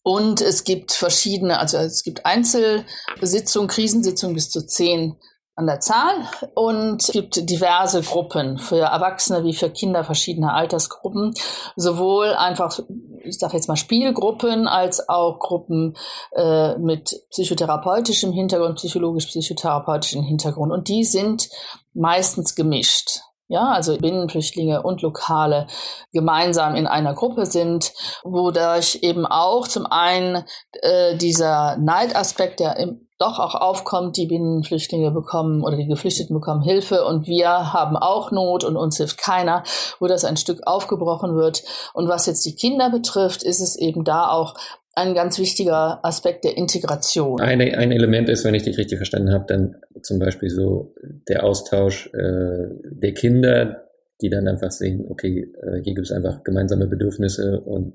[0.02, 5.16] und es gibt verschiedene, also es gibt Einzelsitzungen, Krisensitzungen bis zu zehn
[5.54, 6.14] an der Zahl.
[6.54, 11.34] Und es gibt diverse Gruppen für Erwachsene wie für Kinder verschiedener Altersgruppen,
[11.76, 12.78] sowohl einfach,
[13.22, 15.96] ich sage jetzt mal Spielgruppen, als auch Gruppen
[16.34, 20.72] äh, mit psychotherapeutischem Hintergrund, psychologisch-psychotherapeutischem Hintergrund.
[20.72, 21.48] Und die sind
[21.94, 23.20] meistens gemischt.
[23.48, 25.66] Ja, also Binnenflüchtlinge und Lokale
[26.10, 27.92] gemeinsam in einer Gruppe sind,
[28.24, 30.44] wodurch eben auch zum einen
[30.80, 36.62] äh, dieser Neidaspekt, der im doch auch aufkommt, die Binnenflüchtlinge bekommen oder die Geflüchteten bekommen
[36.62, 39.62] Hilfe und wir haben auch Not und uns hilft keiner,
[40.00, 41.62] wo das ein Stück aufgebrochen wird.
[41.94, 44.54] Und was jetzt die Kinder betrifft, ist es eben da auch
[44.94, 47.40] ein ganz wichtiger Aspekt der Integration.
[47.40, 50.94] Eine, ein Element ist, wenn ich dich richtig verstanden habe, dann zum Beispiel so
[51.28, 53.84] der Austausch äh, der Kinder,
[54.20, 57.94] die dann einfach sehen, okay, äh, hier gibt es einfach gemeinsame Bedürfnisse und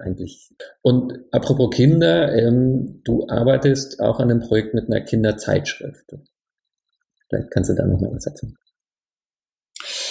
[0.00, 0.54] eigentlich.
[0.82, 6.14] Und apropos Kinder, ähm, du arbeitest auch an einem Projekt mit einer Kinderzeitschrift.
[7.28, 8.56] Vielleicht kannst du da noch mal was erzählen.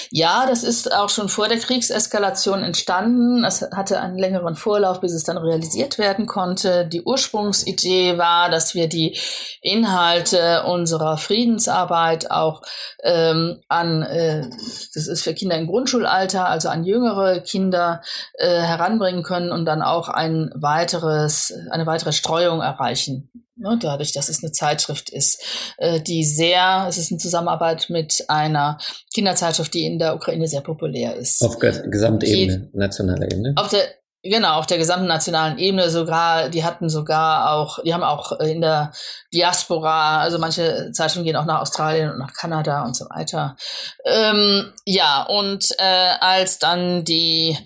[0.10, 3.44] Ja, das ist auch schon vor der Kriegseskalation entstanden.
[3.44, 6.86] Es hatte einen längeren Vorlauf, bis es dann realisiert werden konnte.
[6.88, 9.18] Die Ursprungsidee war, dass wir die
[9.62, 12.62] Inhalte unserer Friedensarbeit auch
[13.04, 14.50] ähm, an, äh,
[14.94, 18.02] das ist für Kinder im Grundschulalter, also an jüngere Kinder
[18.36, 24.29] äh, heranbringen können und dann auch ein weiteres, eine weitere Streuung erreichen Ne, dadurch, dass
[24.29, 25.43] es eine Zeitschrift ist,
[25.77, 28.79] äh, die sehr, es ist eine Zusammenarbeit mit einer
[29.13, 31.43] Kinderzeitschrift, die in der Ukraine sehr populär ist.
[31.43, 33.54] Auf Gesamtebene, nationaler Ebene?
[33.56, 33.83] Auf der
[34.25, 38.62] Genau, auf der gesamten nationalen Ebene sogar, die hatten sogar auch, die haben auch in
[38.62, 38.93] der
[39.33, 43.58] Diaspora, also manche Zeitungen gehen auch nach Australien und nach Kanada und so weiter.
[44.06, 47.58] Ähm, ja, und äh, als dann die,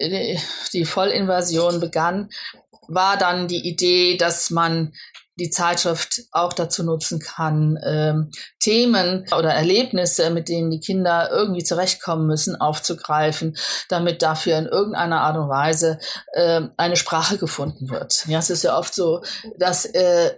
[0.00, 0.38] die,
[0.72, 2.30] die Vollinvasion begann,
[2.86, 4.92] war dann die Idee, dass man
[5.36, 11.62] die Zeitschrift auch dazu nutzen kann, ähm, Themen oder Erlebnisse, mit denen die Kinder irgendwie
[11.62, 13.56] zurechtkommen müssen, aufzugreifen,
[13.88, 15.98] damit dafür in irgendeiner Art und Weise
[16.32, 18.26] äh, eine Sprache gefunden wird.
[18.26, 19.22] Ja, es ist ja oft so,
[19.58, 20.32] dass äh,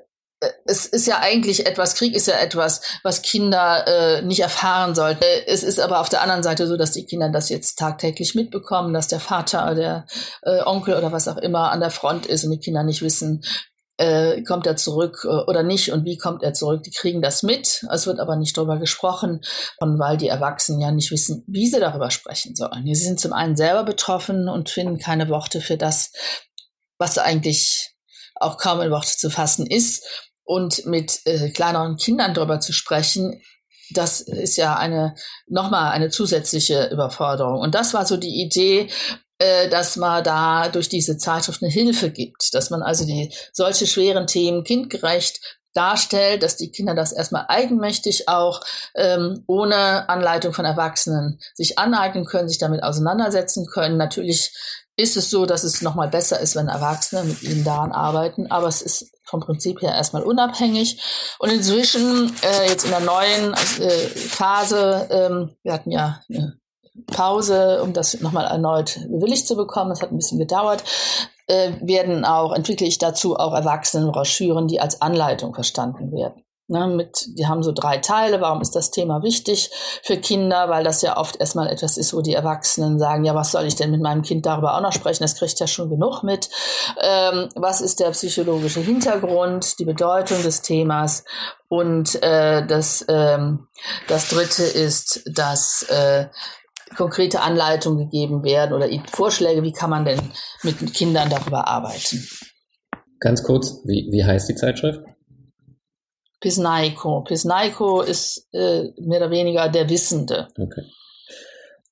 [0.66, 5.24] es ist ja eigentlich etwas, Krieg ist ja etwas, was Kinder äh, nicht erfahren sollten.
[5.46, 8.94] Es ist aber auf der anderen Seite so, dass die Kinder das jetzt tagtäglich mitbekommen,
[8.94, 10.06] dass der Vater, der
[10.42, 13.42] äh, Onkel oder was auch immer an der Front ist und die Kinder nicht wissen,
[13.98, 16.82] äh, kommt er zurück äh, oder nicht und wie kommt er zurück.
[16.84, 19.40] Die kriegen das mit, es wird aber nicht darüber gesprochen,
[19.78, 22.84] und weil die Erwachsenen ja nicht wissen, wie sie darüber sprechen sollen.
[22.86, 26.12] Sie sind zum einen selber betroffen und finden keine Worte für das,
[26.96, 27.94] was eigentlich
[28.36, 30.26] auch kaum in Worte zu fassen ist.
[30.44, 33.42] Und mit äh, kleineren Kindern darüber zu sprechen,
[33.90, 35.14] das ist ja eine
[35.46, 37.60] nochmal eine zusätzliche Überforderung.
[37.60, 38.88] Und das war so die Idee,
[39.38, 43.86] äh, dass man da durch diese Zeitschrift eine Hilfe gibt, dass man also die solche
[43.86, 45.40] schweren Themen kindgerecht
[45.74, 48.60] darstellt, dass die Kinder das erstmal eigenmächtig auch
[48.96, 53.96] ähm, ohne Anleitung von Erwachsenen sich aneignen können, sich damit auseinandersetzen können.
[53.96, 54.52] Natürlich
[54.96, 58.66] ist es so, dass es nochmal besser ist, wenn Erwachsene mit ihnen daran arbeiten, aber
[58.66, 61.00] es ist vom Prinzip her erstmal unabhängig.
[61.38, 66.58] Und inzwischen, äh, jetzt in der neuen äh, Phase, ähm, wir hatten ja eine
[67.06, 69.90] Pause, um das nochmal erneut bewilligt zu bekommen.
[69.90, 70.84] Das hat ein bisschen gedauert.
[71.46, 76.44] Äh, werden auch, entwickle ich dazu auch Erwachsenenbroschüren, die als Anleitung verstanden werden.
[76.70, 78.42] Ne, mit, die haben so drei Teile.
[78.42, 79.70] Warum ist das Thema wichtig
[80.02, 80.68] für Kinder?
[80.68, 83.74] Weil das ja oft erstmal etwas ist, wo die Erwachsenen sagen, ja, was soll ich
[83.74, 85.24] denn mit meinem Kind darüber auch noch sprechen?
[85.24, 86.50] Das kriegt ja schon genug mit.
[87.00, 91.24] Ähm, was ist der psychologische Hintergrund, die Bedeutung des Themas?
[91.68, 93.68] Und äh, das, ähm,
[94.06, 96.26] das dritte ist, dass äh,
[96.96, 100.20] konkrete Anleitungen gegeben werden oder Vorschläge, wie kann man denn
[100.62, 102.26] mit Kindern darüber arbeiten.
[103.20, 105.00] Ganz kurz, wie, wie heißt die Zeitschrift?
[106.40, 107.22] Pisnaiko.
[107.22, 110.48] Pisnaiko ist äh, mehr oder weniger der Wissende.
[110.56, 110.84] Okay.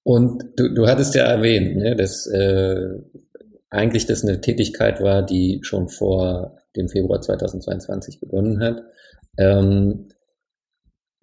[0.05, 2.77] Und du, du hattest ja erwähnt, ne, dass äh,
[3.71, 8.83] eigentlich das eine Tätigkeit war, die schon vor dem Februar 2022 begonnen hat.
[9.37, 10.09] Ähm,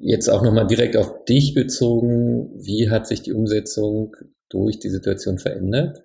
[0.06, 4.14] Jetzt auch nochmal direkt auf dich bezogen, wie hat sich die Umsetzung
[4.50, 6.04] durch die Situation verändert?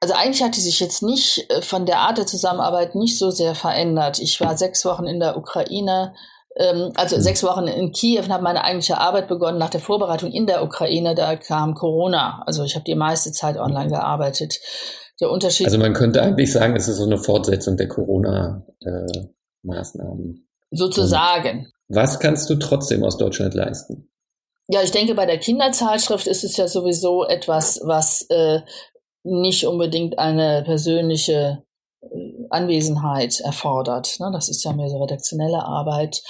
[0.00, 3.30] Also eigentlich hat die sich jetzt nicht äh, von der Art der Zusammenarbeit nicht so
[3.30, 4.18] sehr verändert.
[4.18, 6.14] Ich war sechs Wochen in der Ukraine,
[6.56, 7.20] ähm, also mhm.
[7.20, 10.64] sechs Wochen in Kiew und habe meine eigentliche Arbeit begonnen nach der Vorbereitung in der
[10.64, 11.14] Ukraine.
[11.14, 12.42] Da kam Corona.
[12.46, 14.58] Also ich habe die meiste Zeit online gearbeitet.
[15.20, 15.66] Der Unterschied.
[15.66, 20.30] Also man könnte eigentlich sagen, es ist so eine Fortsetzung der Corona-Maßnahmen.
[20.30, 20.36] Äh,
[20.70, 21.70] Sozusagen.
[21.88, 24.10] Was kannst du trotzdem aus Deutschland leisten?
[24.68, 28.60] Ja, ich denke, bei der Kinderzeitschrift ist es ja sowieso etwas, was äh,
[29.22, 31.62] nicht unbedingt eine persönliche
[32.02, 32.06] äh,
[32.50, 34.16] Anwesenheit erfordert.
[34.18, 34.30] Ne?
[34.32, 36.22] Das ist ja mehr so redaktionelle Arbeit.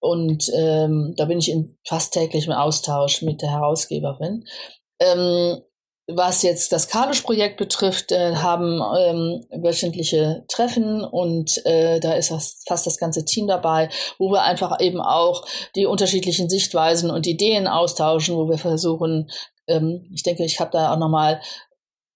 [0.00, 4.44] Und ähm, da bin ich in fast täglichem Austausch mit der Herausgeberin.
[4.98, 5.60] Ähm,
[6.16, 12.86] was jetzt das Kalusch-Projekt betrifft, äh, haben ähm, wöchentliche Treffen und äh, da ist fast
[12.86, 13.88] das ganze Team dabei,
[14.18, 15.46] wo wir einfach eben auch
[15.76, 19.30] die unterschiedlichen Sichtweisen und Ideen austauschen, wo wir versuchen,
[19.66, 21.40] ähm, ich denke, ich habe da auch nochmal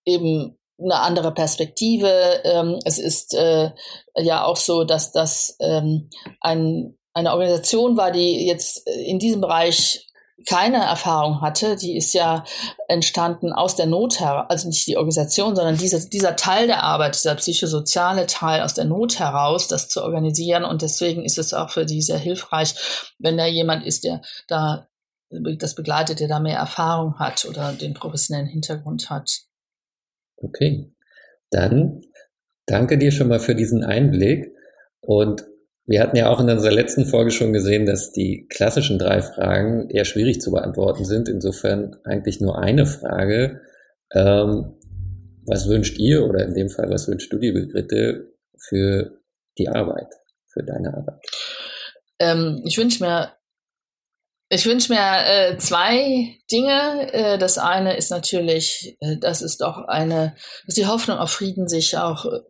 [0.04, 2.40] eben eine andere Perspektive.
[2.44, 3.70] Ähm, es ist äh,
[4.16, 10.05] ja auch so, dass das ähm, ein, eine Organisation war, die jetzt in diesem Bereich
[10.44, 12.44] keine Erfahrung hatte, die ist ja
[12.88, 17.14] entstanden aus der Not heraus, also nicht die Organisation, sondern diese, dieser Teil der Arbeit,
[17.14, 20.64] dieser psychosoziale Teil aus der Not heraus, das zu organisieren.
[20.64, 22.74] Und deswegen ist es auch für die sehr hilfreich,
[23.18, 24.88] wenn da jemand ist, der da
[25.30, 29.46] das begleitet, der da mehr Erfahrung hat oder den professionellen Hintergrund hat.
[30.36, 30.92] Okay,
[31.50, 32.02] dann
[32.66, 34.52] danke dir schon mal für diesen Einblick
[35.00, 35.46] und
[35.86, 39.88] wir hatten ja auch in unserer letzten Folge schon gesehen, dass die klassischen drei Fragen
[39.88, 41.28] eher schwierig zu beantworten sind.
[41.28, 43.60] Insofern eigentlich nur eine Frage.
[44.12, 44.74] Ähm,
[45.46, 49.20] was wünscht ihr oder in dem Fall, was wünscht du die Begriffe für
[49.58, 50.12] die Arbeit,
[50.48, 51.20] für deine Arbeit?
[52.18, 53.32] Ähm, ich wünsche mir
[54.48, 57.12] ich wünsche mir äh, zwei Dinge.
[57.12, 61.68] Äh, das eine ist natürlich, äh, dass es doch eine, dass die Hoffnung auf Frieden
[61.68, 62.40] sich auch äh,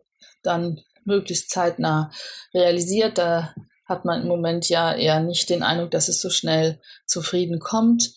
[0.43, 2.11] dann möglichst zeitnah
[2.53, 3.17] realisiert.
[3.17, 3.53] Da
[3.85, 7.59] hat man im Moment ja eher nicht den Eindruck, dass es so schnell zu Frieden
[7.59, 8.13] kommt.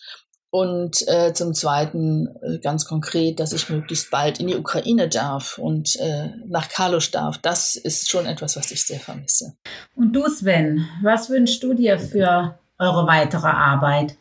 [0.53, 5.57] Und äh, zum Zweiten äh, ganz konkret, dass ich möglichst bald in die Ukraine darf
[5.57, 7.37] und äh, nach Kalusch darf.
[7.37, 9.53] Das ist schon etwas, was ich sehr vermisse.
[9.95, 14.17] Und du, Sven, was wünschst du dir für eure weitere Arbeit?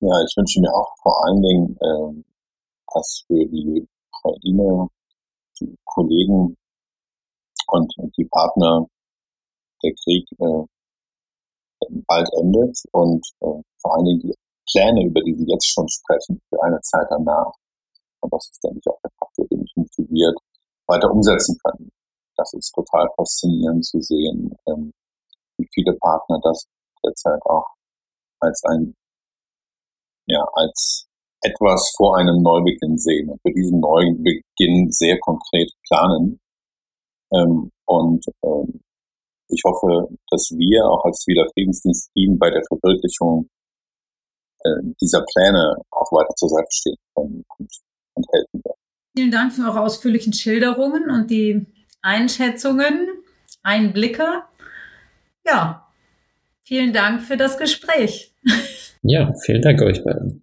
[0.00, 2.24] Ja, ich wünsche mir auch vor allen Dingen, äh,
[2.92, 4.88] dass für die Ukraine,
[5.60, 6.56] die Kollegen
[7.68, 8.86] und, die Partner
[9.82, 10.66] der Krieg äh,
[12.06, 14.34] bald endet und äh, vor allen Dingen die
[14.70, 17.52] Pläne, über die Sie jetzt schon sprechen, für eine Zeit danach,
[18.20, 20.36] und das ist, denke ich, auch der Faktor, der mich motiviert,
[20.86, 21.90] weiter umsetzen können.
[22.36, 24.92] Das ist total faszinierend zu sehen, ähm,
[25.58, 26.66] wie viele Partner das
[27.04, 27.66] derzeit auch
[28.40, 28.94] als ein,
[30.26, 31.06] ja, als
[31.42, 36.40] etwas vor einem Neubeginn sehen und für diesen Neubeginn sehr konkret planen.
[37.34, 38.80] Ähm, und ähm,
[39.48, 43.48] ich hoffe, dass wir auch als Wiederfriedensdienst-Team bei der Verwirklichung
[44.60, 47.70] äh, dieser Pläne auch weiter zur Seite stehen können und,
[48.14, 48.78] und helfen werden.
[49.16, 51.66] Vielen Dank für eure ausführlichen Schilderungen und die
[52.02, 53.08] Einschätzungen,
[53.62, 54.42] Einblicke.
[55.46, 55.88] Ja,
[56.64, 58.34] vielen Dank für das Gespräch.
[59.02, 60.42] Ja, vielen Dank euch beiden.